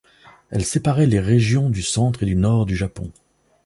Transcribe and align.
Elle 0.49 0.63
séparait 0.65 1.05
les 1.05 1.19
régions 1.19 1.69
du 1.69 1.83
centre 1.83 2.23
et 2.23 2.25
du 2.25 2.35
nord 2.35 2.65
du 2.65 2.75
Japon. 2.75 3.11